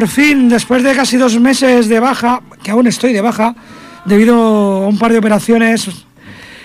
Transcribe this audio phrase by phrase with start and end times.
[0.00, 3.54] Por fin, después de casi dos meses de baja, que aún estoy de baja,
[4.06, 5.90] debido a un par de operaciones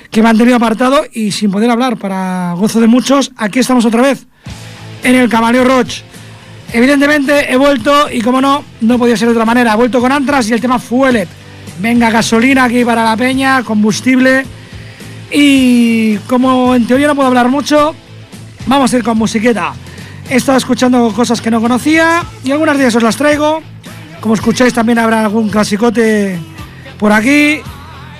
[0.09, 3.84] que me han tenido apartado y sin poder hablar, para gozo de muchos, aquí estamos
[3.84, 4.26] otra vez,
[5.03, 5.97] en el Camaleo Roach.
[6.72, 10.14] Evidentemente he vuelto y como no, no podía ser de otra manera, he vuelto con
[10.14, 11.28] Antras y el tema Fuelet.
[11.79, 14.46] Venga, gasolina aquí para la peña, combustible.
[15.29, 17.93] Y como en teoría no puedo hablar mucho,
[18.66, 19.73] vamos a ir con musiqueta.
[20.29, 23.61] He estado escuchando cosas que no conocía y algunas de esas os las traigo.
[24.19, 26.39] Como escucháis también habrá algún clasicote
[26.97, 27.61] por aquí.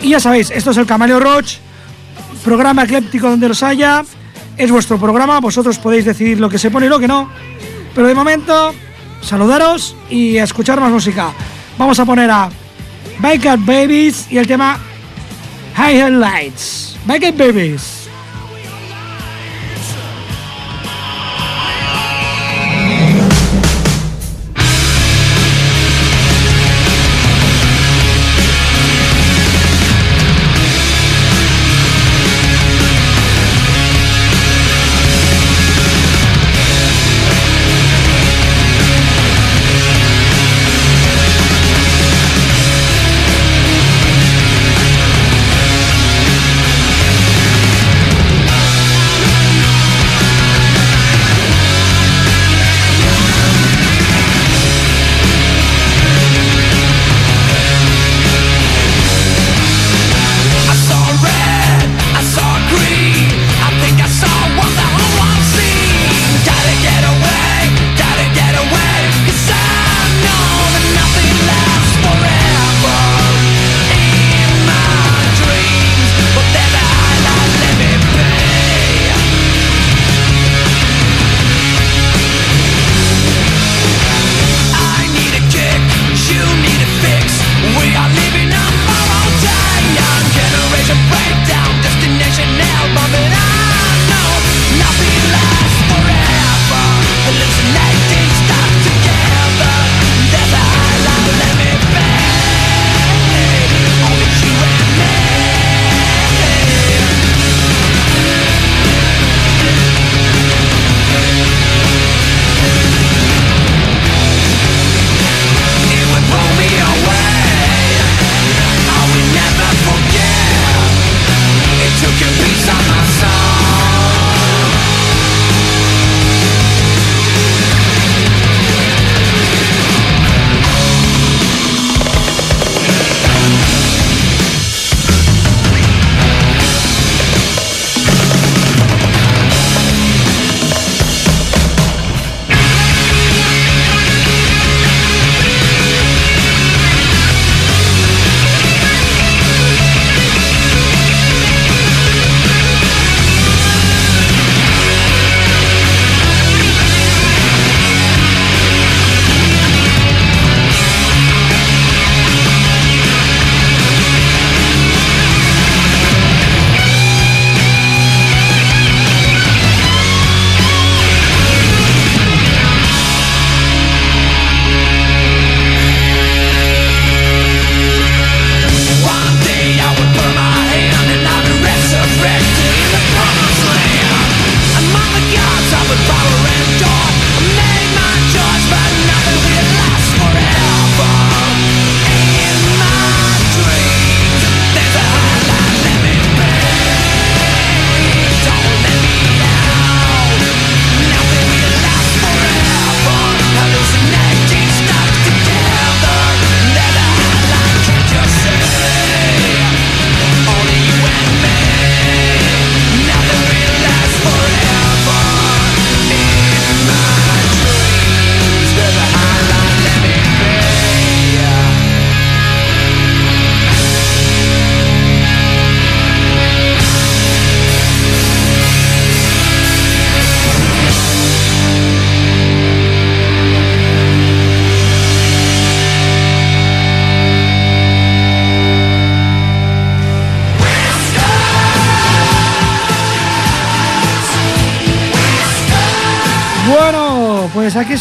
[0.02, 1.56] Y ya sabéis, esto es el Camaleo Roach,
[2.44, 4.04] programa ecléptico donde los haya.
[4.56, 7.30] Es vuestro programa, vosotros podéis decidir lo que se pone y lo que no.
[7.96, 8.74] Pero de momento,
[9.22, 11.32] saludaros y a escuchar más música.
[11.78, 12.50] Vamos a poner a
[13.20, 14.78] Biker Babies y el tema
[15.76, 16.98] High Lights.
[17.06, 17.95] Biker Babies.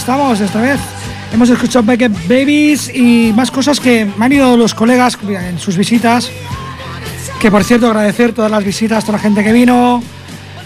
[0.05, 0.81] Estamos esta vez.
[1.33, 6.31] Hemos escuchado Back Babies y más cosas que han ido los colegas en sus visitas.
[7.41, 10.03] Que por cierto, agradecer todas las visitas, toda la gente que vino.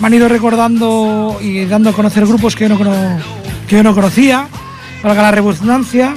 [0.01, 3.21] Me han ido recordando y dando a conocer grupos que yo no,
[3.69, 4.49] que yo no conocía.
[5.05, 6.17] valga la redundancia.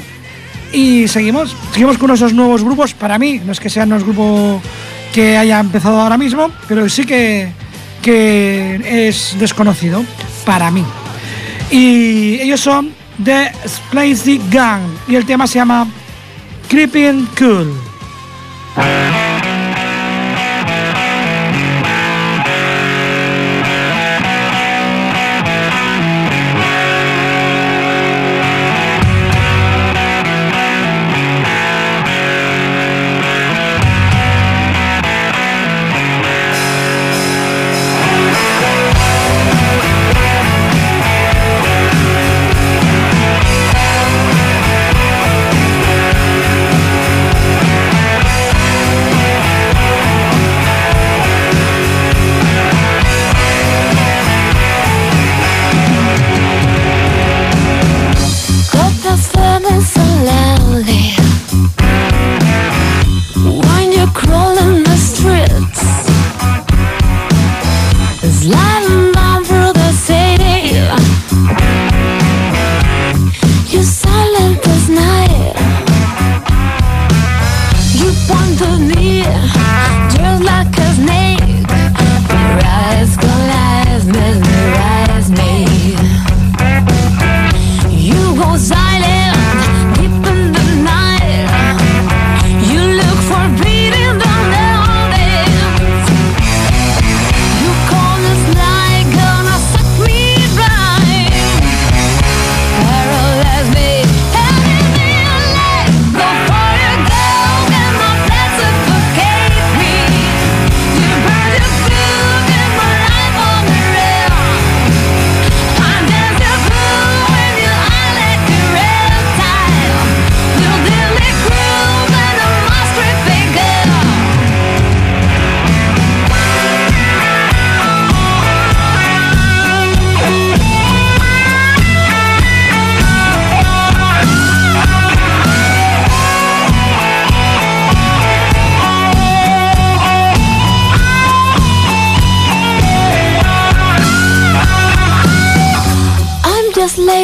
[0.74, 2.96] Y seguimos, seguimos con esos nuevos grupos.
[2.96, 4.64] Para mí, no es que sean los grupos
[5.14, 7.52] que haya empezado ahora mismo, pero sí que,
[8.02, 10.04] que es desconocido
[10.44, 10.84] para mí.
[11.70, 15.88] Y ellos son The Splazy Gang y el tema se llama
[16.70, 17.74] Creeping Cool.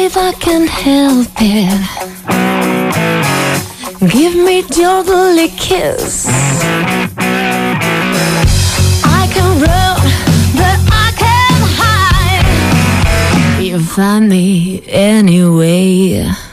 [0.08, 1.82] if I can help it.
[4.10, 5.02] Give me your
[5.48, 6.26] kiss.
[9.18, 10.00] I can run,
[10.60, 13.62] but I can hide.
[13.62, 16.47] You find me anyway.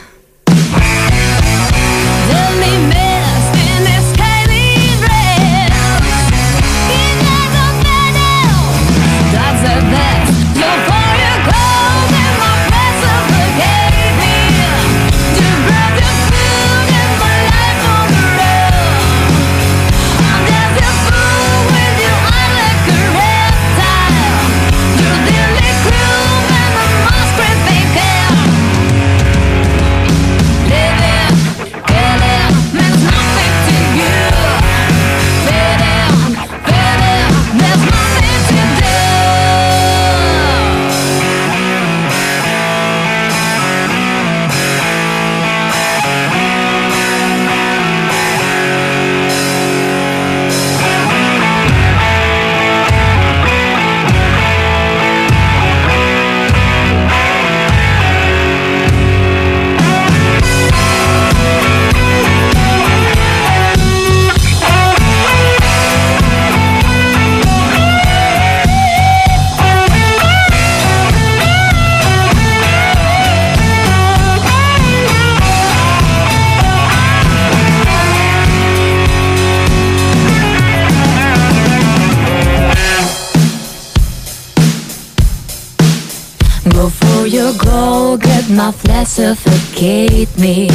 [88.49, 90.69] My flesh suffocate me.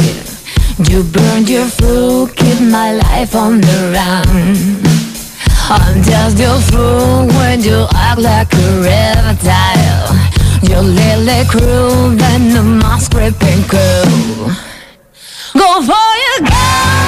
[0.89, 4.79] You burned your fool, keep my life on the run.
[5.69, 10.21] I'm just your fool when you act like a reptile.
[10.63, 14.53] You're little cruel than the mask ripping crew
[15.53, 17.00] Go for your gun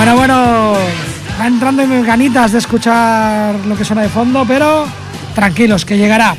[0.00, 0.72] Bueno, bueno,
[1.38, 4.86] va entrando en ganitas de escuchar lo que suena de fondo, pero
[5.34, 6.34] tranquilos, que llegará.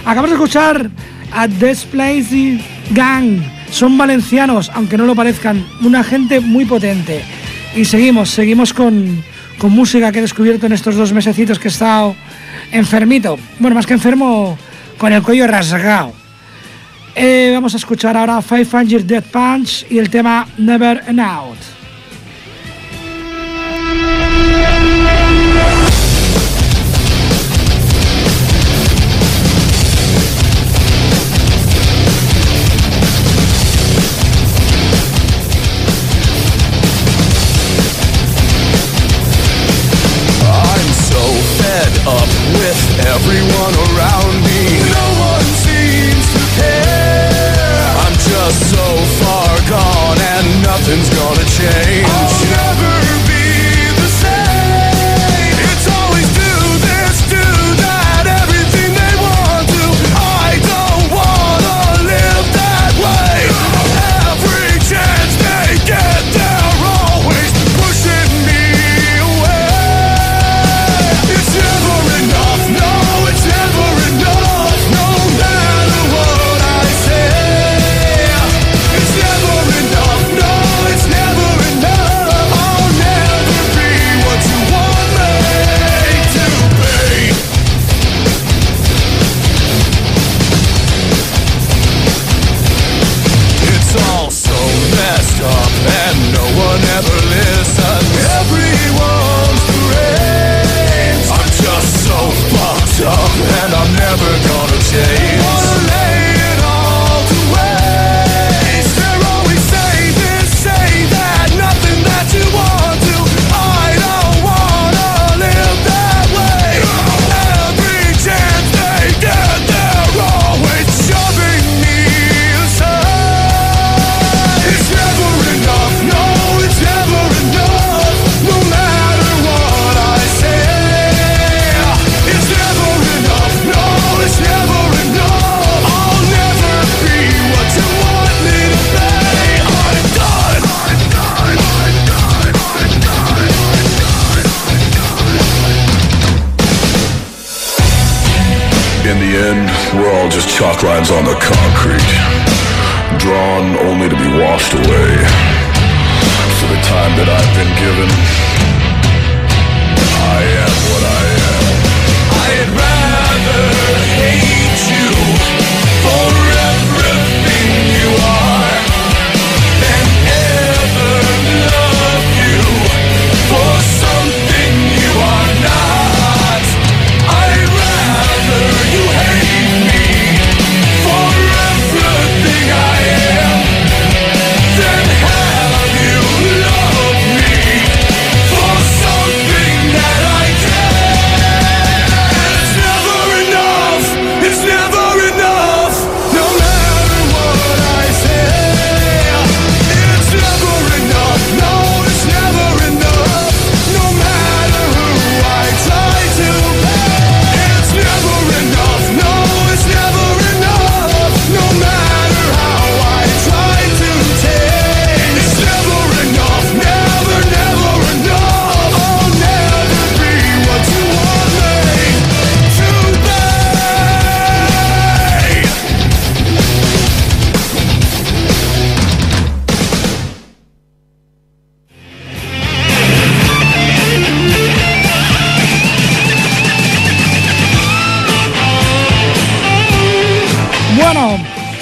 [0.00, 0.90] Acabamos de escuchar
[1.32, 3.40] a Place Gang.
[3.70, 7.24] Son valencianos, aunque no lo parezcan, una gente muy potente.
[7.76, 9.22] Y seguimos, seguimos con,
[9.58, 12.16] con música que he descubierto en estos dos mesecitos que he estado
[12.72, 13.38] enfermito.
[13.60, 14.58] Bueno, más que enfermo,
[14.98, 16.12] con el cuello rasgado.
[17.14, 21.73] Eh, vamos a escuchar ahora Five Hundred Dead Punch y el tema Never and Out.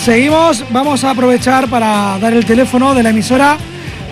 [0.05, 3.57] Seguimos, vamos a aprovechar para dar el teléfono de la emisora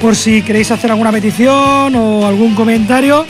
[0.00, 3.26] por si queréis hacer alguna petición o algún comentario,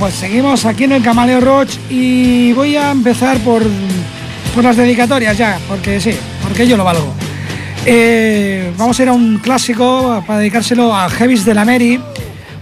[0.01, 3.63] Pues seguimos aquí en el Camaleo Roach y voy a empezar por,
[4.55, 7.13] por las dedicatorias ya, porque sí, porque yo lo valgo.
[7.85, 12.01] Eh, vamos a ir a un clásico para dedicárselo a Heavis de la Mary,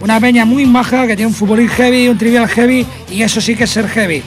[0.00, 3.54] una peña muy maja que tiene un futbolín heavy, un trivial heavy y eso sí
[3.54, 4.20] que es ser heavy.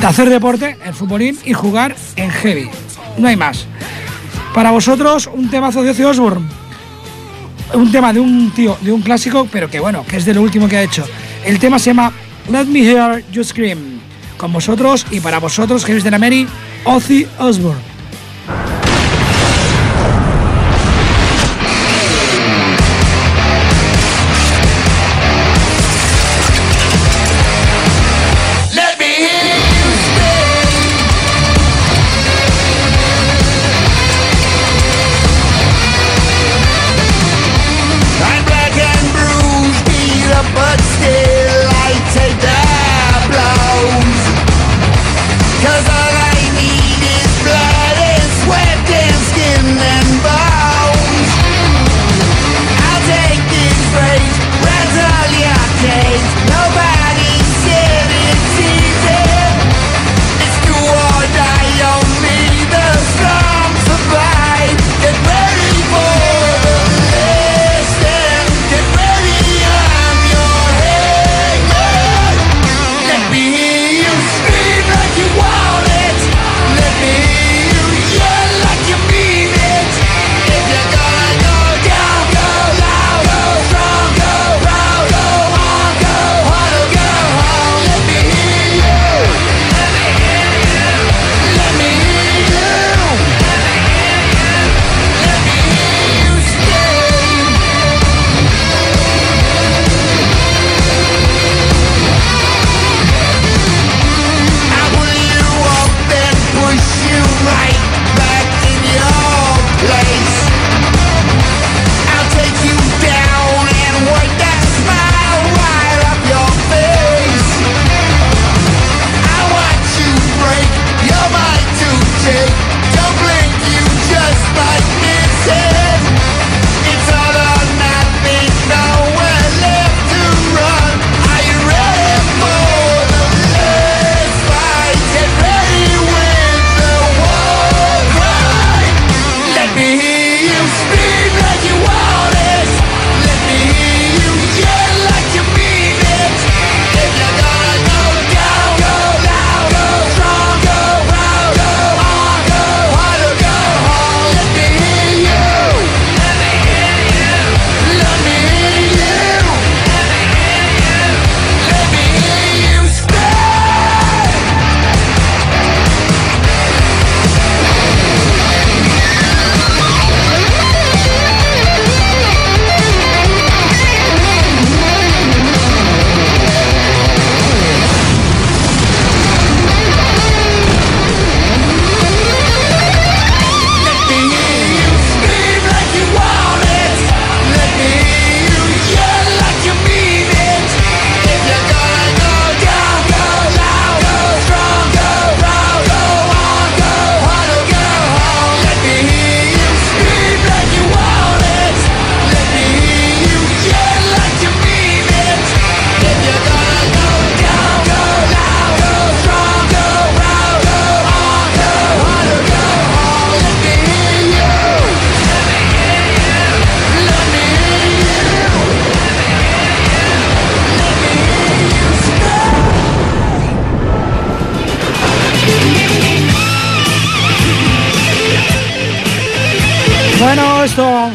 [0.00, 2.70] De hacer deporte, el futbolín y jugar en heavy.
[3.18, 3.66] No hay más.
[4.54, 6.48] Para vosotros, un temazo de Ozzy Osbourne.
[7.74, 10.40] Un tema de un tío, de un clásico, pero que bueno, que es de lo
[10.40, 11.06] último que ha hecho.
[11.44, 12.10] El tema se llama
[12.48, 14.00] Let Me Hear You Scream.
[14.36, 16.46] Con vosotros y para vosotros, que de la Mary,
[16.84, 17.89] Ozzy Osbourne.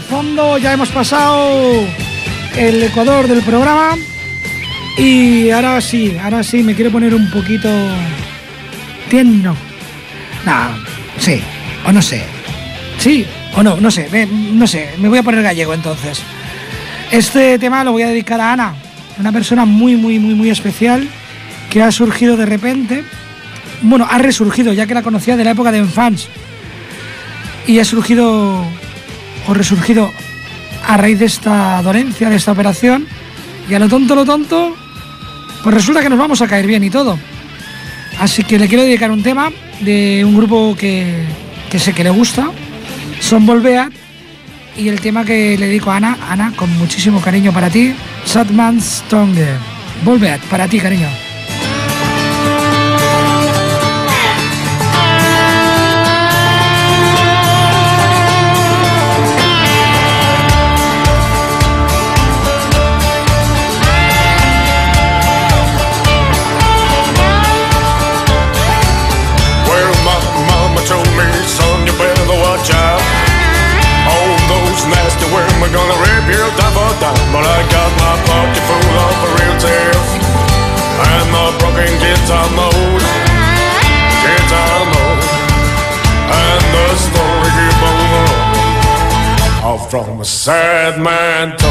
[0.09, 1.85] Fondo, ya hemos pasado
[2.55, 3.97] el ecuador del programa
[4.97, 7.69] y ahora sí, ahora sí me quiero poner un poquito
[9.09, 9.55] tierno.
[10.45, 10.53] No,
[11.17, 11.41] sí,
[11.85, 12.23] o no sé.
[12.97, 16.21] Sí, o no, no sé, no sé, me voy a poner gallego entonces.
[17.11, 18.73] Este tema lo voy a dedicar a Ana,
[19.19, 21.07] una persona muy, muy, muy, muy especial
[21.69, 23.03] que ha surgido de repente.
[23.81, 26.29] Bueno, ha resurgido, ya que la conocía de la época de Enfants.
[27.67, 28.65] Y ha surgido,
[29.47, 30.11] o resurgido
[30.87, 33.07] a raíz de esta dolencia, de esta operación.
[33.69, 34.75] Y a lo tonto, lo tonto,
[35.63, 37.17] pues resulta que nos vamos a caer bien y todo.
[38.19, 41.23] Así que le quiero dedicar un tema de un grupo que,
[41.69, 42.49] que sé que le gusta,
[43.19, 43.89] son Volvea,
[44.77, 47.93] y el tema que le dedico a Ana, Ana, con muchísimo cariño para ti,
[48.25, 49.57] Sadman Stronger.
[50.03, 51.24] Volvea, para ti, cariño.
[90.85, 91.64] A sad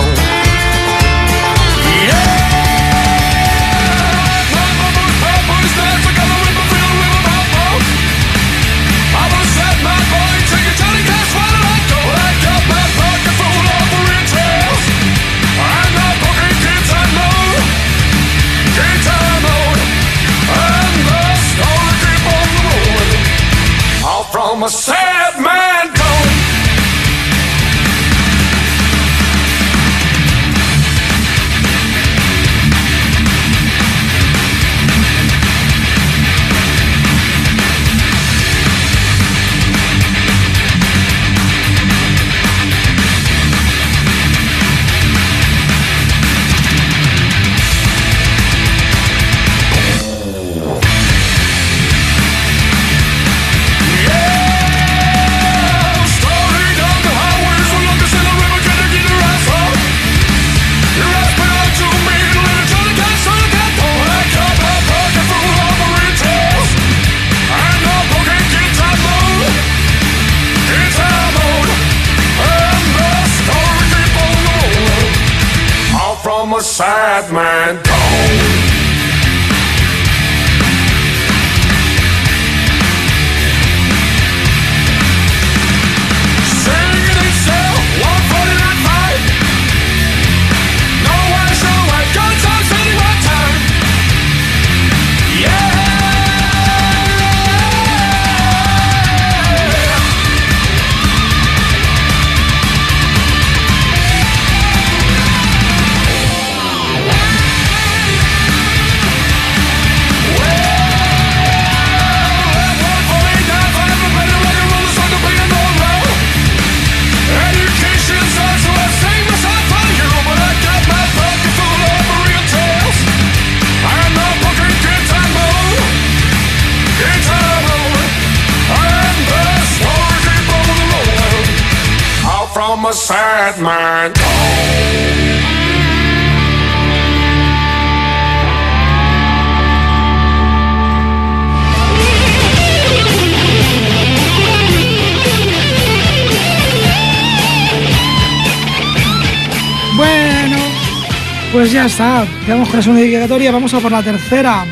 [151.94, 152.26] está.
[152.44, 153.52] Quedamos con la segunda dedicatoria.
[153.52, 154.66] Vamos a por la tercera.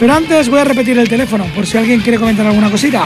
[0.00, 3.04] Pero antes voy a repetir el teléfono por si alguien quiere comentar alguna cosita.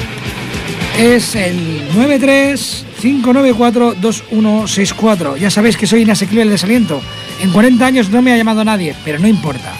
[0.96, 5.36] Es el 93 594-2164.
[5.36, 7.02] Ya sabéis que soy inasequible el desaliento.
[7.40, 9.72] En 40 años no me ha llamado nadie, pero no importa.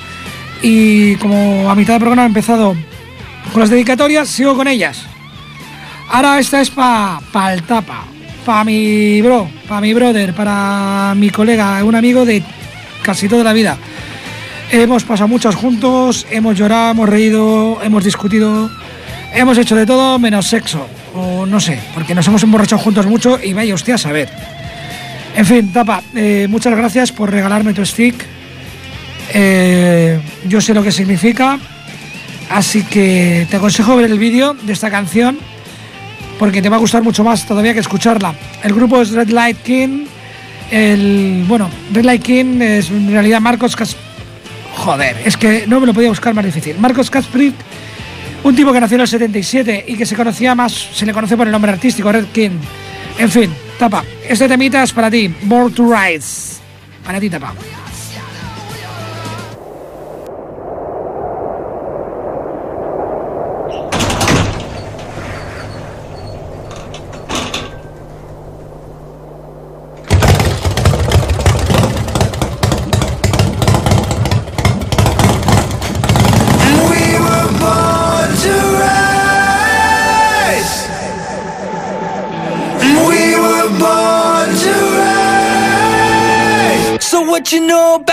[0.61, 2.75] Y como a mitad del programa he empezado
[3.51, 5.05] con las dedicatorias sigo con ellas.
[6.09, 8.05] Ahora esta es para pa el tapa,
[8.45, 12.43] para mi bro, para mi brother, para mi colega, un amigo de
[13.01, 13.77] casi toda la vida.
[14.71, 18.69] Hemos pasado muchos juntos, hemos llorado, hemos reído, hemos discutido,
[19.33, 23.39] hemos hecho de todo menos sexo, o no sé, porque nos hemos emborrachado juntos mucho
[23.41, 24.29] y vaya usted a saber.
[25.35, 28.15] En fin, Tapa, eh, muchas gracias por regalarme tu stick.
[29.33, 31.59] Eh, yo sé lo que significa,
[32.53, 35.39] Así que te aconsejo ver el vídeo de esta canción
[36.37, 38.35] porque te va a gustar mucho más todavía que escucharla.
[38.63, 40.05] El grupo es Red Light King.
[40.69, 43.95] El, bueno, Red Light King es en realidad Marcos Kas...
[44.75, 46.77] Joder, es que no me lo podía buscar más difícil.
[46.77, 47.55] Marcos Kasprit,
[48.43, 51.35] un tipo que nació en el 77 y que se conocía más, se le conoce
[51.35, 52.59] por el nombre artístico, Red King.
[53.17, 54.03] En fin, tapa.
[54.29, 56.57] Este temita es para ti, Born to Rise.
[57.03, 57.55] Para ti, tapa.
[87.53, 88.12] you know about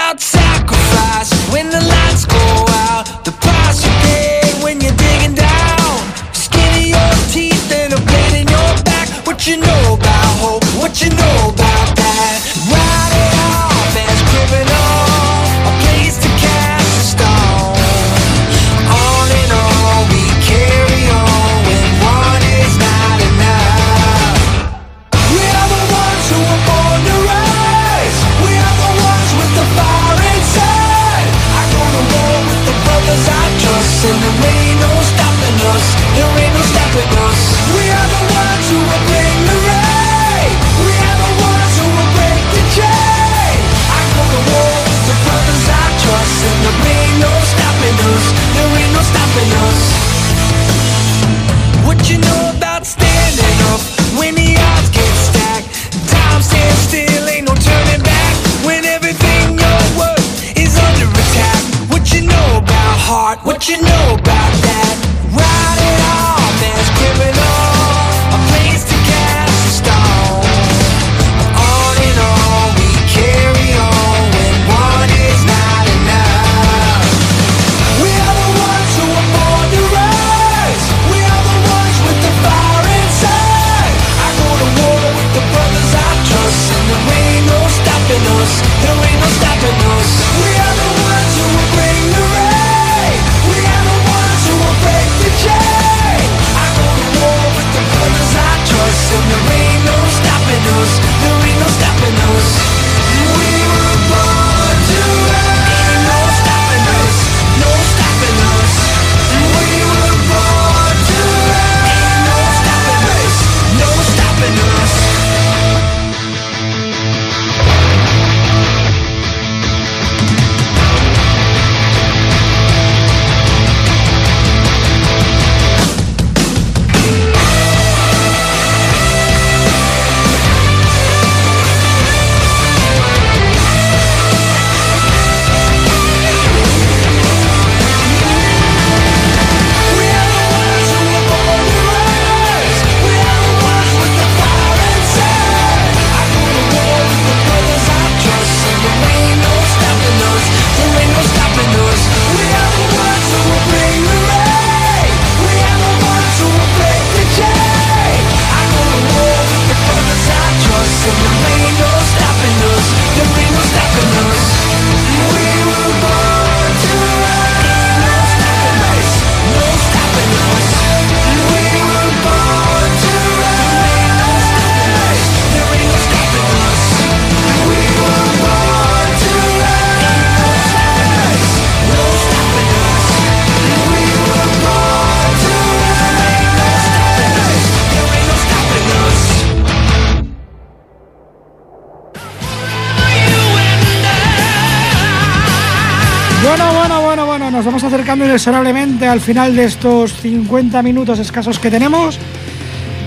[198.40, 202.18] inexorablemente al final de estos 50 minutos escasos que tenemos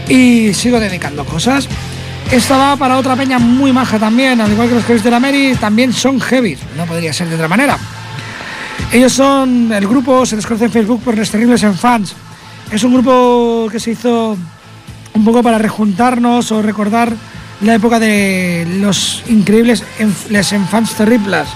[0.07, 1.67] y sigo dedicando cosas.
[2.31, 5.19] Esta va para otra peña muy maja también, al igual que los heavies de la
[5.19, 7.79] Mary, también son heavies, no podría ser de otra manera.
[8.91, 12.13] Ellos son el grupo, se les conoce en Facebook por los terribles en fans.
[12.71, 14.38] Es un grupo que se hizo
[15.15, 17.11] un poco para rejuntarnos o recordar
[17.61, 19.84] la época de los increíbles
[20.29, 21.47] Les Enfants Terribles,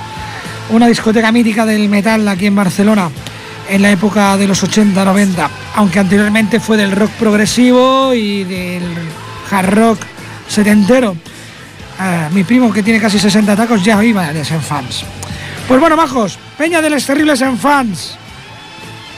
[0.71, 3.11] una discoteca mítica del metal aquí en Barcelona
[3.69, 8.83] en la época de los 80-90, aunque anteriormente fue del rock progresivo y del
[9.51, 9.99] hard rock
[10.47, 11.15] setentero.
[11.99, 15.03] Ah, mi primo que tiene casi 60 tacos ya iba de Senfans.
[15.67, 18.17] Pues bueno, majos, Peña de los Terribles Senfans.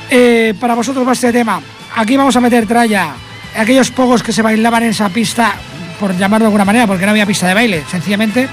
[0.10, 1.62] Eh, para vosotros va este tema.
[1.96, 3.14] Aquí vamos a meter tralla.
[3.56, 5.54] Aquellos pogos que se bailaban en esa pista,
[6.00, 7.84] por llamarlo de alguna manera, porque no había pista de baile.
[7.90, 8.48] Sencillamente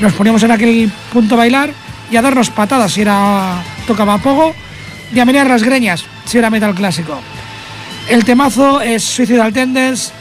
[0.00, 1.70] nos poníamos en aquel punto a bailar
[2.10, 4.54] y a darnos patadas si era tocaba pogo
[5.12, 7.18] y a las greñas si era metal clásico.
[8.08, 10.12] El temazo es Suicidal Tendencies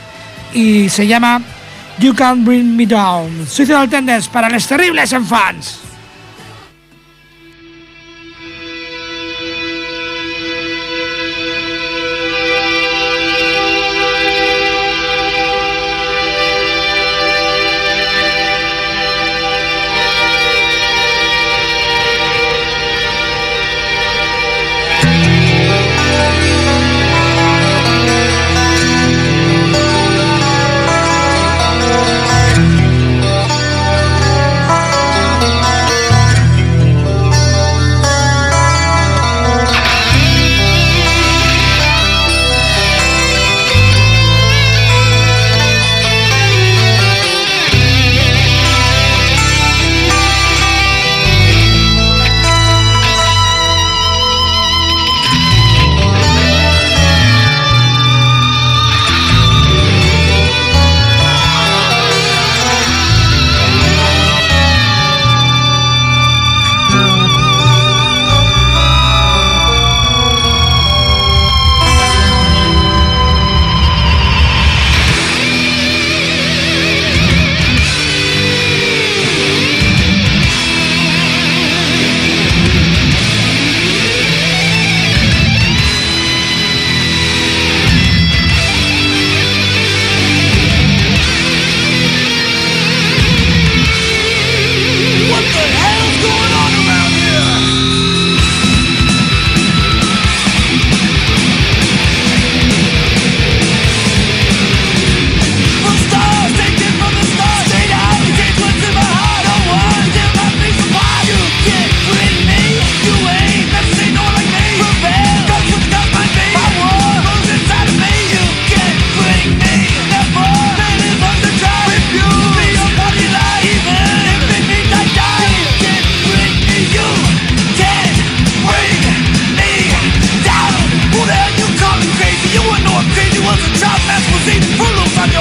[0.54, 1.42] y se llama
[2.00, 3.48] You Can't Bring Me Down.
[3.48, 5.80] Suicidal Tendencies para los terribles en fans.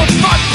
[0.06, 0.53] fuck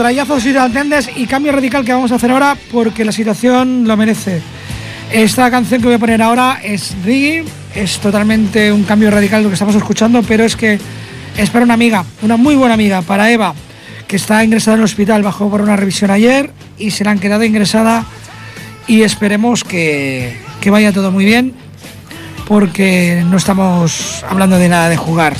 [0.00, 3.98] trayazos y tendes y cambio radical que vamos a hacer ahora porque la situación lo
[3.98, 4.40] merece.
[5.12, 7.44] Esta canción que voy a poner ahora es reggae,
[7.74, 10.78] es totalmente un cambio radical lo que estamos escuchando, pero es que
[11.36, 13.52] es para una amiga, una muy buena amiga, para Eva,
[14.08, 17.18] que está ingresada en el hospital, bajó por una revisión ayer y se la han
[17.18, 18.06] quedado ingresada
[18.86, 21.52] y esperemos que, que vaya todo muy bien
[22.48, 25.36] porque no estamos hablando de nada de jugar.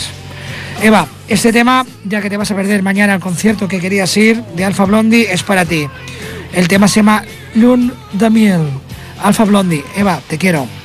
[0.82, 4.42] Eva, este tema, ya que te vas a perder mañana el concierto que querías ir
[4.56, 5.86] de Alfa Blondie, es para ti.
[6.52, 7.24] El tema se llama
[7.54, 8.68] Lune Damiel.
[9.22, 9.84] Alfa Blondie.
[9.96, 10.79] Eva, te quiero.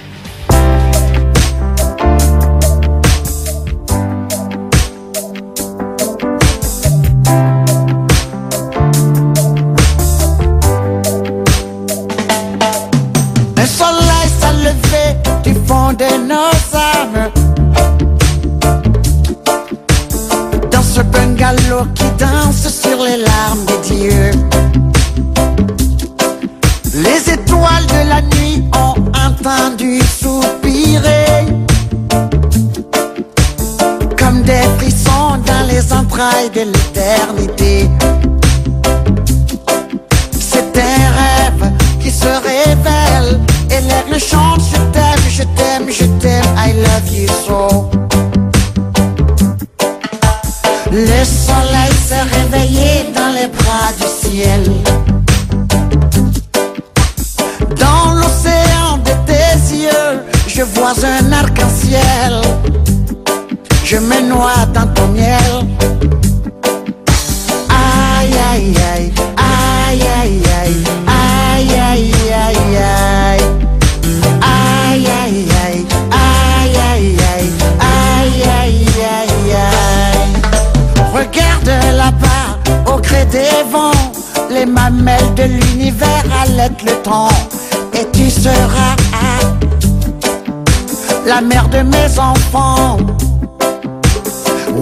[91.36, 92.96] La mère de mes enfants.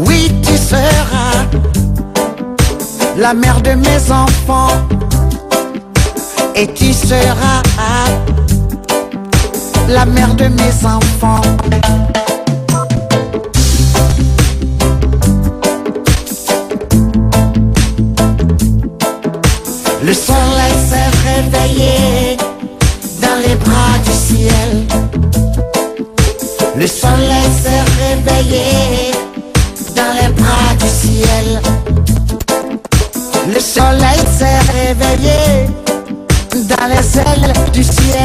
[0.06, 1.46] Oui, tu seras
[3.18, 4.68] la mère de mes enfants.
[6.56, 7.64] Et tu seras
[9.90, 11.42] la mère de mes enfants.
[29.96, 31.62] Dans les bras du ciel.
[33.48, 35.68] Le soleil s'est réveillé
[36.70, 38.23] dans les ailes du ciel.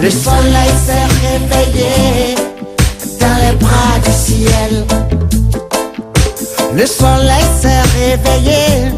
[0.00, 2.36] Le soleil s'est réveillé
[3.18, 4.72] dans les bras du ciel.
[6.72, 8.92] Le soleil s'est réveillé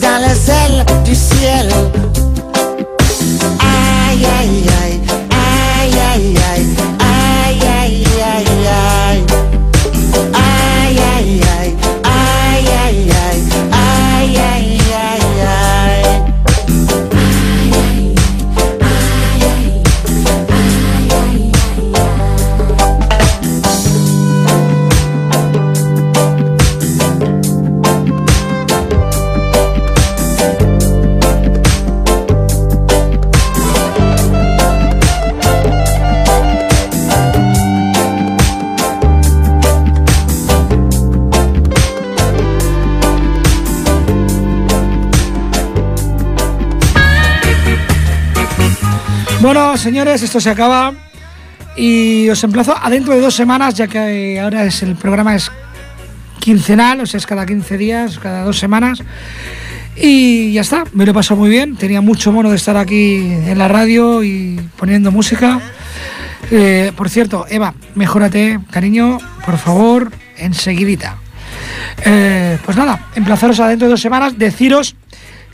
[0.00, 1.68] dans les ailes du ciel.
[3.60, 4.87] Aïe aïe aïe,
[49.48, 50.92] Bueno, señores, esto se acaba
[51.74, 55.50] y os emplazo a dentro de dos semanas, ya que ahora es el programa es
[56.38, 59.02] quincenal, o sea, es cada 15 días, cada dos semanas.
[59.96, 63.56] Y ya está, me lo pasado muy bien, tenía mucho mono de estar aquí en
[63.56, 65.62] la radio y poniendo música.
[66.50, 71.16] Eh, por cierto, Eva, mejórate, cariño, por favor, enseguidita.
[72.04, 74.94] Eh, pues nada, emplazaros a dentro de dos semanas, deciros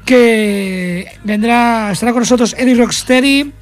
[0.05, 3.53] que vendrá, estará con nosotros Eddie Rocksteady,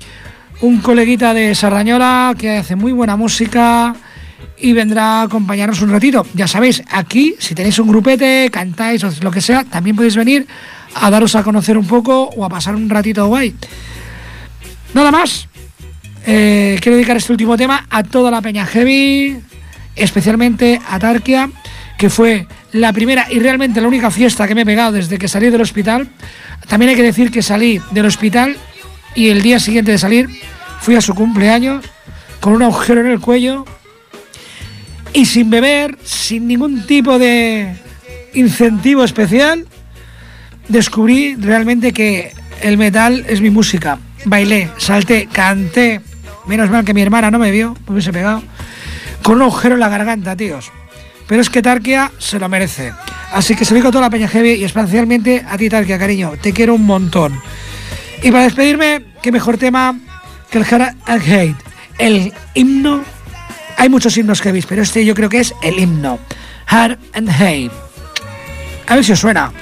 [0.62, 3.94] un coleguita de Sardañola que hace muy buena música
[4.56, 6.24] y vendrá a acompañarnos un ratito.
[6.34, 10.46] Ya sabéis, aquí, si tenéis un grupete, cantáis o lo que sea, también podéis venir
[10.94, 13.54] a daros a conocer un poco o a pasar un ratito guay.
[14.94, 15.48] Nada más.
[16.24, 19.40] Eh, quiero dedicar este último tema a toda la Peña Heavy,
[19.96, 21.50] especialmente a Tarkia,
[21.98, 25.26] que fue la primera y realmente la única fiesta que me he pegado desde que
[25.26, 26.08] salí del hospital.
[26.68, 28.56] También hay que decir que salí del hospital
[29.14, 30.28] y el día siguiente de salir
[30.80, 31.84] fui a su cumpleaños
[32.40, 33.64] con un agujero en el cuello
[35.12, 37.76] y sin beber, sin ningún tipo de
[38.34, 39.66] incentivo especial,
[40.68, 42.32] descubrí realmente que
[42.62, 43.98] el metal es mi música.
[44.24, 46.00] Bailé, salté, canté.
[46.46, 48.42] Menos mal que mi hermana no me vio, me hubiese pegado.
[49.22, 50.72] Con un agujero en la garganta, tíos.
[51.28, 52.92] Pero es que Tarkia se lo merece.
[53.32, 55.98] Así que se lo digo a toda la peña heavy y especialmente a ti, Tarkia,
[55.98, 56.32] cariño.
[56.40, 57.40] Te quiero un montón.
[58.22, 59.98] Y para despedirme, qué mejor tema
[60.50, 61.56] que el Hard and Hate.
[61.98, 63.02] El himno.
[63.76, 66.20] Hay muchos himnos heavy, pero este yo creo que es el himno.
[66.66, 67.72] Hard and Hate.
[68.86, 69.52] A ver si os suena.